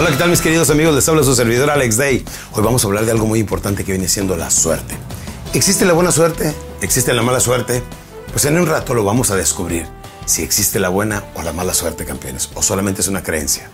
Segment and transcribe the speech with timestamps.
[0.00, 0.94] Hola, ¿qué tal mis queridos amigos?
[0.94, 2.24] Les habla su servidor Alex Day.
[2.52, 4.96] Hoy vamos a hablar de algo muy importante que viene siendo la suerte.
[5.52, 6.54] ¿Existe la buena suerte?
[6.80, 7.82] ¿Existe la mala suerte?
[8.32, 9.84] Pues en un rato lo vamos a descubrir.
[10.24, 13.68] Si existe la buena o la mala suerte, campeones, o solamente es una creencia.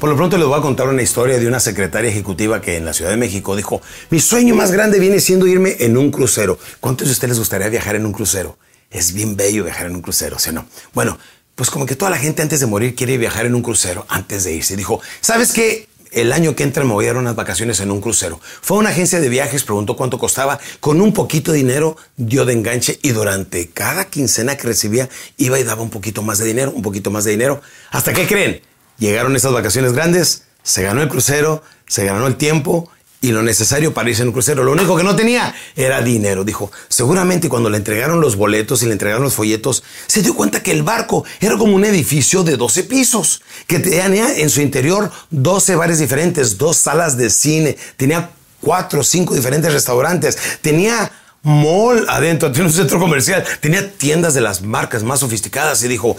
[0.00, 2.84] Por lo pronto les voy a contar una historia de una secretaria ejecutiva que en
[2.84, 6.58] la Ciudad de México dijo, mi sueño más grande viene siendo irme en un crucero.
[6.80, 8.58] ¿Cuántos de ustedes les gustaría viajar en un crucero?
[8.90, 10.66] Es bien bello viajar en un crucero, ¿sí o no?
[10.94, 11.16] Bueno,
[11.60, 14.44] pues como que toda la gente antes de morir quiere viajar en un crucero antes
[14.44, 14.76] de irse.
[14.76, 15.90] Dijo, ¿sabes qué?
[16.10, 18.40] El año que entra me voy a dar unas vacaciones en un crucero.
[18.62, 22.46] Fue a una agencia de viajes, preguntó cuánto costaba, con un poquito de dinero dio
[22.46, 26.46] de enganche y durante cada quincena que recibía iba y daba un poquito más de
[26.46, 27.60] dinero, un poquito más de dinero.
[27.90, 28.62] ¿Hasta qué creen?
[28.96, 32.90] Llegaron esas vacaciones grandes, se ganó el crucero, se ganó el tiempo
[33.20, 34.64] y lo necesario para irse en un crucero.
[34.64, 36.44] Lo único que no tenía era dinero.
[36.44, 40.62] Dijo, seguramente cuando le entregaron los boletos y le entregaron los folletos, se dio cuenta
[40.62, 45.10] que el barco era como un edificio de 12 pisos, que tenía en su interior
[45.30, 51.10] 12 bares diferentes, dos salas de cine, tenía cuatro o cinco diferentes restaurantes, tenía
[51.42, 56.16] mall adentro, tenía un centro comercial, tenía tiendas de las marcas más sofisticadas y dijo,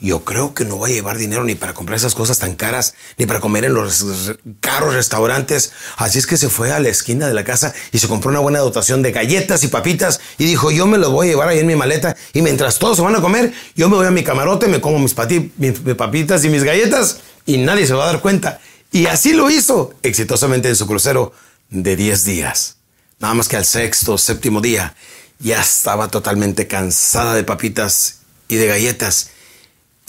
[0.00, 2.94] yo creo que no voy a llevar dinero ni para comprar esas cosas tan caras,
[3.18, 5.72] ni para comer en los caros restaurantes.
[5.96, 8.40] Así es que se fue a la esquina de la casa y se compró una
[8.40, 11.58] buena dotación de galletas y papitas y dijo, yo me los voy a llevar ahí
[11.58, 14.24] en mi maleta y mientras todos se van a comer, yo me voy a mi
[14.24, 15.14] camarote, me como mis,
[15.58, 18.60] mis papitas y mis galletas y nadie se va a dar cuenta.
[18.92, 21.32] Y así lo hizo exitosamente en su crucero
[21.68, 22.76] de 10 días.
[23.18, 24.94] Nada más que al sexto, séptimo día,
[25.38, 29.30] ya estaba totalmente cansada de papitas y de galletas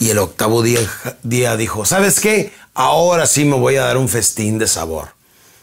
[0.02, 2.52] y el octavo día, dijo, ¿sabes qué?
[2.74, 5.10] Ahora sí me voy a dar un festín de sabor.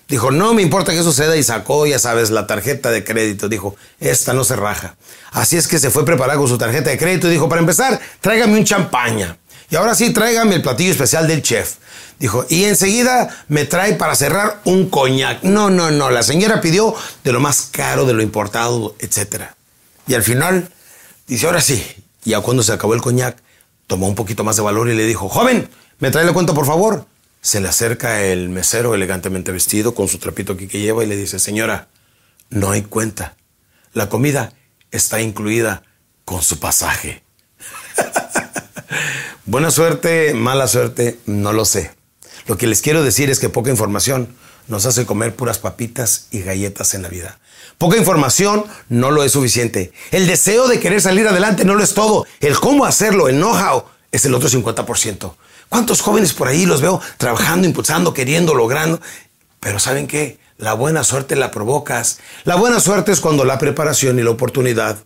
[0.07, 3.49] Dijo, no me importa que suceda y sacó, ya sabes, la tarjeta de crédito.
[3.49, 4.95] Dijo, esta no se raja.
[5.31, 7.99] Así es que se fue preparado con su tarjeta de crédito y dijo, para empezar,
[8.21, 9.37] tráigame un champaña.
[9.69, 11.75] Y ahora sí, tráigame el platillo especial del chef.
[12.17, 15.43] Dijo, y enseguida me trae para cerrar un coñac.
[15.43, 19.47] No, no, no, la señora pidió de lo más caro, de lo importado, etc.
[20.07, 20.71] Y al final,
[21.27, 21.85] dice, ahora sí.
[22.23, 23.35] Y a cuando se acabó el coñac,
[23.89, 25.67] tomó un poquito más de valor y le dijo, joven,
[25.97, 27.07] ¿me trae la cuenta por favor?
[27.41, 31.17] Se le acerca el mesero elegantemente vestido con su trapito aquí que lleva y le
[31.17, 31.87] dice, señora,
[32.51, 33.35] no hay cuenta.
[33.93, 34.53] La comida
[34.91, 35.81] está incluida
[36.23, 37.23] con su pasaje.
[39.45, 41.91] Buena suerte, mala suerte, no lo sé.
[42.45, 44.35] Lo que les quiero decir es que poca información
[44.69, 47.39] nos hace comer puras papitas y galletas en la vida.
[47.77, 49.91] Poca información no lo es suficiente.
[50.11, 52.25] El deseo de querer salir adelante no lo es todo.
[52.39, 55.33] El cómo hacerlo, el know-how, es el otro 50%.
[55.69, 59.01] ¿Cuántos jóvenes por ahí los veo trabajando, impulsando, queriendo, logrando?
[59.59, 60.39] Pero ¿saben qué?
[60.57, 62.19] La buena suerte la provocas.
[62.43, 64.97] La buena suerte es cuando la preparación y la oportunidad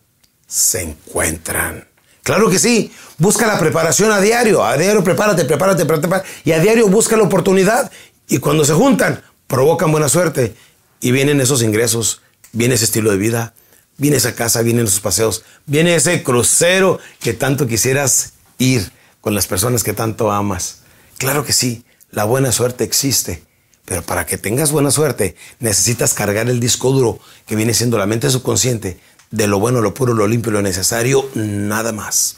[0.48, 1.88] se encuentran.
[2.24, 2.92] Claro que sí.
[3.18, 4.64] Busca la preparación a diario.
[4.64, 6.28] A diario prepárate, prepárate, prepárate.
[6.46, 7.92] Y a diario busca la oportunidad.
[8.28, 9.22] Y cuando se juntan,
[9.54, 10.56] provocan buena suerte
[11.00, 13.54] y vienen esos ingresos, viene ese estilo de vida,
[14.00, 19.46] viene esa casa, vienen esos paseos, viene ese crucero que tanto quisieras ir con las
[19.46, 20.80] personas que tanto amas.
[21.20, 23.44] Claro que sí, la buena suerte existe,
[23.86, 28.08] pero para que tengas buena suerte necesitas cargar el disco duro que viene siendo la
[28.08, 29.00] mente subconsciente
[29.30, 32.38] de lo bueno, lo puro, lo limpio, lo necesario, nada más.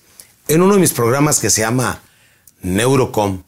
[0.49, 2.01] En uno de mis programas que se llama
[2.61, 3.43] Neurocom,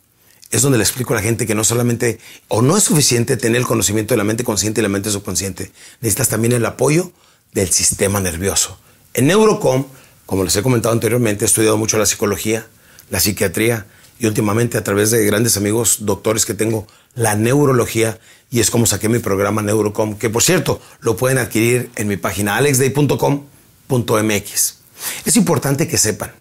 [0.52, 3.60] es donde le explico a la gente que no solamente o no es suficiente tener
[3.60, 5.72] el conocimiento de la mente consciente y la mente subconsciente,
[6.02, 7.12] necesitas también el apoyo
[7.54, 8.80] del sistema nervioso.
[9.14, 9.86] En Neurocom,
[10.26, 12.68] como les he comentado anteriormente, he estudiado mucho la psicología,
[13.10, 13.86] la psiquiatría
[14.20, 18.20] y últimamente a través de grandes amigos doctores que tengo, la neurología
[18.50, 22.16] y es como saqué mi programa Neurocom, que por cierto lo pueden adquirir en mi
[22.18, 24.78] página alexday.com.mx.
[25.26, 26.32] Es importante que sepan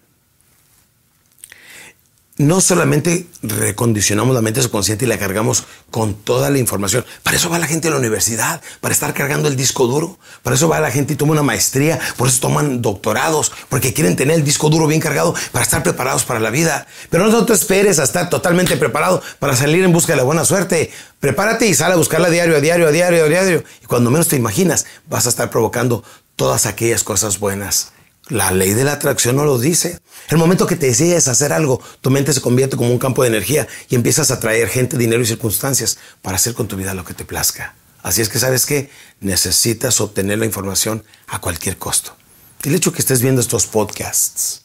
[2.37, 7.03] no solamente recondicionamos la mente subconsciente y la cargamos con toda la información.
[7.23, 10.19] Para eso va la gente a la universidad, para estar cargando el disco duro.
[10.43, 14.15] Para eso va la gente y toma una maestría, por eso toman doctorados, porque quieren
[14.15, 16.85] tener el disco duro bien cargado para estar preparados para la vida.
[17.09, 20.45] Pero no te esperes a estar totalmente preparado para salir en busca de la buena
[20.45, 20.91] suerte.
[21.19, 23.63] Prepárate y sal a buscarla diario, a diario, a diario, a diario.
[23.81, 26.03] Y cuando menos te imaginas, vas a estar provocando
[26.35, 27.96] todas aquellas cosas buenas
[28.29, 29.99] la ley de la atracción no lo dice.
[30.29, 33.29] El momento que te decides hacer algo, tu mente se convierte como un campo de
[33.29, 37.05] energía y empiezas a atraer gente, dinero y circunstancias para hacer con tu vida lo
[37.05, 37.75] que te plazca.
[38.03, 38.89] Así es que sabes que
[39.19, 42.15] necesitas obtener la información a cualquier costo.
[42.63, 44.63] El hecho que estés viendo estos podcasts,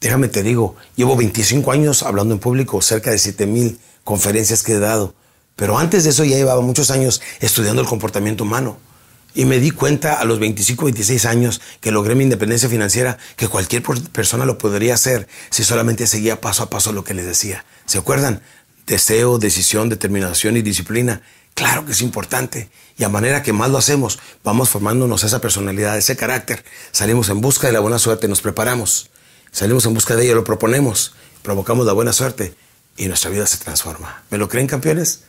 [0.00, 4.78] déjame te digo, llevo 25 años hablando en público, cerca de 7000 conferencias que he
[4.78, 5.14] dado,
[5.56, 8.78] pero antes de eso ya llevaba muchos años estudiando el comportamiento humano.
[9.34, 13.48] Y me di cuenta a los 25, 26 años que logré mi independencia financiera, que
[13.48, 13.82] cualquier
[14.12, 17.64] persona lo podría hacer si solamente seguía paso a paso lo que les decía.
[17.86, 18.42] ¿Se acuerdan?
[18.90, 21.22] deseo, decisión, determinación y disciplina.
[21.54, 22.68] Claro que es importante.
[22.98, 26.64] Y a manera que más lo hacemos, vamos formándonos esa personalidad, ese carácter.
[26.90, 29.10] Salimos en busca de la buena suerte, nos preparamos.
[29.52, 32.54] Salimos en busca de ella, lo proponemos, provocamos la buena suerte
[32.96, 34.22] y nuestra vida se transforma.
[34.30, 35.22] ¿Me lo creen, campeones?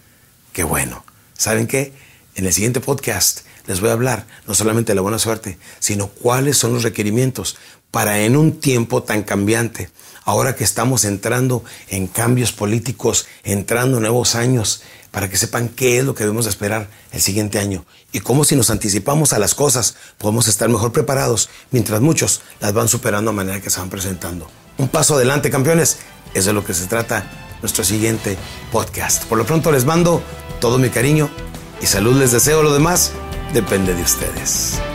[0.53, 1.05] Qué bueno.
[1.37, 1.93] ¿Saben qué?
[2.35, 6.07] En el siguiente podcast les voy a hablar no solamente de la buena suerte, sino
[6.07, 7.57] cuáles son los requerimientos
[7.91, 9.89] para en un tiempo tan cambiante,
[10.23, 14.81] ahora que estamos entrando en cambios políticos, entrando en nuevos años,
[15.11, 18.55] para que sepan qué es lo que debemos esperar el siguiente año y cómo si
[18.55, 23.33] nos anticipamos a las cosas podemos estar mejor preparados, mientras muchos las van superando a
[23.33, 24.49] manera que se van presentando.
[24.77, 25.97] Un paso adelante, campeones.
[26.33, 27.29] Es lo que se trata
[27.61, 28.37] nuestro siguiente
[28.71, 29.25] podcast.
[29.25, 30.23] Por lo pronto les mando
[30.59, 31.29] todo mi cariño
[31.81, 32.63] y salud les deseo.
[32.63, 33.11] Lo demás
[33.53, 34.90] depende de ustedes.